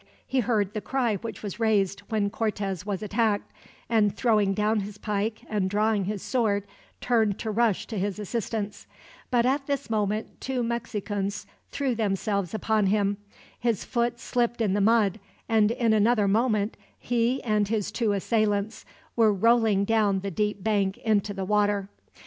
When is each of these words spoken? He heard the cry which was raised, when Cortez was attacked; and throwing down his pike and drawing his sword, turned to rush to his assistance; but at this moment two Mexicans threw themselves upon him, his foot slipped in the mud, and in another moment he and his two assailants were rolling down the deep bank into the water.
He 0.25 0.39
heard 0.39 0.73
the 0.73 0.81
cry 0.81 1.17
which 1.17 1.43
was 1.43 1.59
raised, 1.59 1.99
when 2.09 2.31
Cortez 2.31 2.87
was 2.87 3.03
attacked; 3.03 3.51
and 3.87 4.17
throwing 4.17 4.55
down 4.55 4.79
his 4.79 4.97
pike 4.97 5.41
and 5.47 5.69
drawing 5.69 6.05
his 6.05 6.23
sword, 6.23 6.63
turned 7.01 7.37
to 7.37 7.51
rush 7.51 7.85
to 7.85 7.99
his 7.99 8.17
assistance; 8.17 8.87
but 9.29 9.45
at 9.45 9.67
this 9.67 9.91
moment 9.91 10.41
two 10.41 10.63
Mexicans 10.63 11.45
threw 11.69 11.93
themselves 11.93 12.51
upon 12.55 12.87
him, 12.87 13.17
his 13.59 13.85
foot 13.85 14.19
slipped 14.19 14.59
in 14.59 14.73
the 14.73 14.81
mud, 14.81 15.19
and 15.47 15.69
in 15.69 15.93
another 15.93 16.27
moment 16.27 16.77
he 16.97 17.39
and 17.43 17.67
his 17.67 17.91
two 17.91 18.11
assailants 18.13 18.85
were 19.15 19.31
rolling 19.31 19.85
down 19.85 20.21
the 20.21 20.31
deep 20.31 20.63
bank 20.63 20.97
into 20.97 21.31
the 21.31 21.45
water. 21.45 21.89